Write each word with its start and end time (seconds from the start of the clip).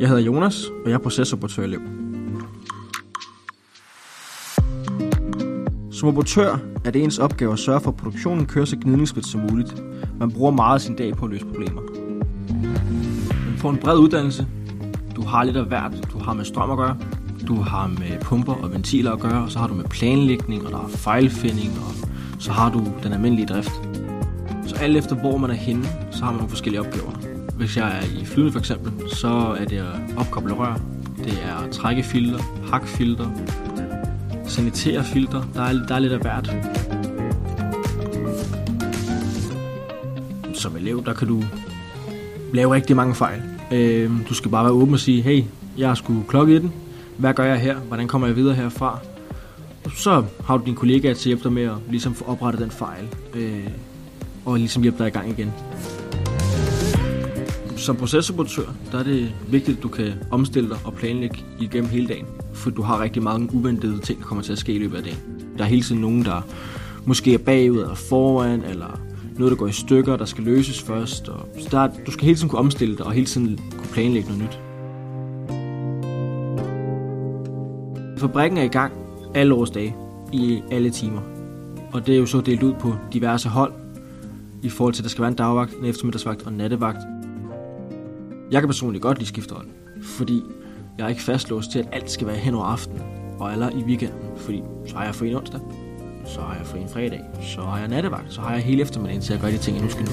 Jeg 0.00 0.08
hedder 0.08 0.22
Jonas, 0.22 0.66
og 0.66 0.90
jeg 0.90 0.94
er 0.94 0.98
processoperatørelev. 0.98 1.80
Som 5.92 6.08
operatør 6.08 6.58
er 6.84 6.90
det 6.90 7.02
ens 7.02 7.18
opgave 7.18 7.52
at 7.52 7.58
sørge 7.58 7.80
for, 7.80 7.90
at 7.90 7.96
produktionen 7.96 8.46
kører 8.46 8.64
så 8.64 8.76
gnidningsfrit 8.80 9.26
som 9.26 9.40
muligt. 9.50 9.82
Man 10.18 10.30
bruger 10.30 10.50
meget 10.50 10.74
af 10.74 10.80
sin 10.80 10.96
dag 10.96 11.16
på 11.16 11.24
at 11.24 11.30
løse 11.30 11.46
problemer. 11.46 11.82
Man 13.48 13.56
får 13.56 13.70
en 13.70 13.76
bred 13.76 13.98
uddannelse. 13.98 14.46
Du 15.16 15.22
har 15.22 15.44
lidt 15.44 15.56
af 15.56 15.64
hvert. 15.64 16.08
Du 16.12 16.18
har 16.18 16.32
med 16.32 16.44
strøm 16.44 16.70
at 16.70 16.76
gøre. 16.76 16.96
Du 17.48 17.54
har 17.54 17.86
med 17.86 18.20
pumper 18.20 18.54
og 18.54 18.72
ventiler 18.72 19.12
at 19.12 19.20
gøre. 19.20 19.42
Og 19.42 19.50
så 19.50 19.58
har 19.58 19.66
du 19.66 19.74
med 19.74 19.84
planlægning, 19.84 20.66
og 20.66 20.72
der 20.72 20.78
er 20.78 20.88
fejlfinding, 20.88 21.70
og 21.78 22.08
så 22.38 22.52
har 22.52 22.72
du 22.72 22.84
den 23.02 23.12
almindelige 23.12 23.46
drift. 23.46 23.72
Så 24.66 24.76
alt 24.76 24.96
efter 24.96 25.16
hvor 25.16 25.38
man 25.38 25.50
er 25.50 25.54
henne, 25.54 25.84
så 26.10 26.18
har 26.18 26.30
man 26.30 26.36
nogle 26.36 26.50
forskellige 26.50 26.80
opgaver. 26.80 27.37
Hvis 27.58 27.76
jeg 27.76 27.98
er 27.98 28.20
i 28.20 28.24
flyet 28.24 28.52
for 28.52 28.58
eksempel, 28.58 29.10
så 29.10 29.56
er 29.58 29.64
det 29.64 29.76
at 29.76 30.16
opkoble 30.16 30.52
rør. 30.52 30.80
Det 31.24 31.38
er 31.44 31.54
at 31.64 31.70
trække 31.70 32.02
filter, 32.02 32.38
hakke 32.70 32.86
filter, 32.86 33.30
sanitere 34.44 35.04
filter. 35.04 35.42
Der 35.54 35.62
er, 35.62 35.86
der 35.86 35.94
er 35.94 35.98
lidt 35.98 36.12
af 36.12 36.18
hvert. 36.18 36.56
Som 40.54 40.76
elev, 40.76 41.04
der 41.04 41.14
kan 41.14 41.28
du 41.28 41.42
lave 42.52 42.74
rigtig 42.74 42.96
mange 42.96 43.14
fejl. 43.14 43.42
Øh, 43.72 44.10
du 44.28 44.34
skal 44.34 44.50
bare 44.50 44.64
være 44.64 44.72
åben 44.72 44.94
og 44.94 45.00
sige, 45.00 45.22
hey, 45.22 45.44
jeg 45.78 45.96
skulle 45.96 46.22
klokke 46.28 46.56
i 46.56 46.58
den. 46.58 46.72
Hvad 47.16 47.34
gør 47.34 47.44
jeg 47.44 47.58
her? 47.60 47.76
Hvordan 47.78 48.08
kommer 48.08 48.26
jeg 48.26 48.36
videre 48.36 48.54
herfra? 48.54 48.98
Så 49.96 50.24
har 50.44 50.56
du 50.56 50.64
din 50.64 50.74
kollega 50.74 51.08
til 51.08 51.14
at 51.14 51.24
hjælpe 51.24 51.44
dig 51.44 51.52
med 51.52 51.62
at 51.62 51.76
ligesom 51.90 52.14
få 52.14 52.24
oprettet 52.24 52.62
den 52.62 52.70
fejl. 52.70 53.04
Øh, 53.34 53.68
og 54.44 54.58
ligesom 54.58 54.82
hjælpe 54.82 54.98
dig 54.98 55.06
i 55.06 55.10
gang 55.10 55.30
igen. 55.30 55.52
Som 57.78 57.96
processoperatør, 57.96 58.74
der 58.92 58.98
er 58.98 59.02
det 59.02 59.32
vigtigt, 59.48 59.76
at 59.76 59.82
du 59.82 59.88
kan 59.88 60.12
omstille 60.30 60.68
dig 60.68 60.78
og 60.84 60.94
planlægge 60.94 61.44
igennem 61.60 61.90
hele 61.90 62.08
dagen. 62.08 62.26
For 62.52 62.70
du 62.70 62.82
har 62.82 63.02
rigtig 63.02 63.22
mange 63.22 63.54
uventede 63.54 63.98
ting, 63.98 64.18
der 64.18 64.24
kommer 64.24 64.44
til 64.44 64.52
at 64.52 64.58
ske 64.58 64.72
i 64.72 64.78
løbet 64.78 64.96
af 64.96 65.02
dagen. 65.02 65.18
Der 65.58 65.64
er 65.64 65.68
hele 65.68 65.82
tiden 65.82 66.00
nogen, 66.00 66.24
der 66.24 66.40
måske 67.04 67.34
er 67.34 67.38
bagud 67.38 67.78
eller 67.78 67.94
foran, 67.94 68.64
eller 68.64 69.00
noget, 69.38 69.50
der 69.50 69.56
går 69.56 69.66
i 69.66 69.72
stykker, 69.72 70.16
der 70.16 70.24
skal 70.24 70.44
løses 70.44 70.82
først. 70.82 71.28
Og 71.28 71.48
så 71.58 71.68
der, 71.70 71.88
du 72.06 72.10
skal 72.10 72.24
hele 72.24 72.36
tiden 72.36 72.48
kunne 72.48 72.58
omstille 72.58 72.96
dig 72.96 73.06
og 73.06 73.12
hele 73.12 73.26
tiden 73.26 73.60
kunne 73.78 73.88
planlægge 73.92 74.28
noget 74.28 74.42
nyt. 74.42 74.58
Fabrikken 78.18 78.58
er 78.58 78.62
i 78.62 78.68
gang 78.68 78.92
alle 79.34 79.54
års 79.54 79.70
dage 79.70 79.96
i 80.32 80.62
alle 80.70 80.90
timer. 80.90 81.20
Og 81.92 82.06
det 82.06 82.14
er 82.14 82.18
jo 82.18 82.26
så 82.26 82.40
delt 82.40 82.62
ud 82.62 82.74
på 82.80 82.94
diverse 83.12 83.48
hold, 83.48 83.72
i 84.62 84.68
forhold 84.68 84.94
til, 84.94 85.02
at 85.02 85.04
der 85.04 85.10
skal 85.10 85.22
være 85.22 85.30
en 85.30 85.36
dagvagt, 85.36 85.74
en 85.74 85.84
eftermiddagsvagt 85.84 86.42
og 86.42 86.52
en 86.52 86.58
nattevagt. 86.58 87.17
Jeg 88.50 88.60
kan 88.60 88.68
personligt 88.68 89.02
godt 89.02 89.18
lide 89.18 89.28
skiftehold, 89.28 89.66
fordi 90.02 90.42
jeg 90.98 91.04
er 91.04 91.08
ikke 91.08 91.22
fastlåst 91.22 91.70
til, 91.70 91.78
at 91.78 91.88
alt 91.92 92.10
skal 92.10 92.26
være 92.26 92.36
hen 92.36 92.54
over 92.54 92.64
aftenen 92.64 93.02
og 93.38 93.52
eller 93.52 93.70
i 93.70 93.82
weekenden, 93.82 94.18
fordi 94.36 94.62
så 94.86 94.96
har 94.96 95.04
jeg 95.04 95.14
fri 95.14 95.28
en 95.28 95.36
onsdag, 95.36 95.60
så 96.26 96.40
har 96.40 96.56
jeg 96.56 96.66
fri 96.66 96.80
en 96.80 96.88
fredag, 96.88 97.20
så 97.42 97.60
har 97.60 97.78
jeg 97.78 97.88
nattevagt, 97.88 98.32
så 98.32 98.40
har 98.40 98.52
jeg 98.52 98.62
hele 98.62 98.82
eftermiddagen 98.82 99.22
til 99.22 99.34
at 99.34 99.40
gøre 99.40 99.52
de 99.52 99.58
ting, 99.58 99.76
jeg 99.76 99.84
nu 99.84 99.90
skal 99.90 100.04
nå. 100.04 100.10